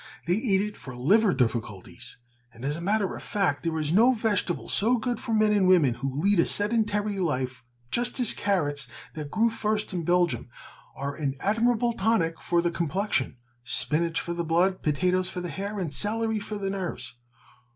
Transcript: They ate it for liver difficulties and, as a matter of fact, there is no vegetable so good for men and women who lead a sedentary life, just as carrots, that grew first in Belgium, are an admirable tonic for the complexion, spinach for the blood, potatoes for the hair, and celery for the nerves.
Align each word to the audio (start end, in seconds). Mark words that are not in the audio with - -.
They 0.25 0.33
ate 0.37 0.61
it 0.61 0.75
for 0.75 0.95
liver 0.95 1.31
difficulties 1.31 2.17
and, 2.51 2.65
as 2.65 2.75
a 2.75 2.81
matter 2.81 3.15
of 3.15 3.21
fact, 3.21 3.61
there 3.61 3.77
is 3.77 3.93
no 3.93 4.13
vegetable 4.13 4.67
so 4.67 4.97
good 4.97 5.19
for 5.19 5.31
men 5.31 5.51
and 5.53 5.67
women 5.67 5.93
who 5.93 6.23
lead 6.23 6.39
a 6.39 6.45
sedentary 6.47 7.19
life, 7.19 7.63
just 7.91 8.19
as 8.19 8.33
carrots, 8.33 8.87
that 9.13 9.29
grew 9.29 9.51
first 9.51 9.93
in 9.93 10.03
Belgium, 10.03 10.49
are 10.95 11.13
an 11.13 11.35
admirable 11.39 11.93
tonic 11.93 12.39
for 12.41 12.63
the 12.63 12.71
complexion, 12.71 13.37
spinach 13.63 14.19
for 14.19 14.33
the 14.33 14.43
blood, 14.43 14.81
potatoes 14.81 15.29
for 15.29 15.39
the 15.39 15.49
hair, 15.51 15.77
and 15.79 15.93
celery 15.93 16.39
for 16.39 16.57
the 16.57 16.71
nerves. 16.71 17.17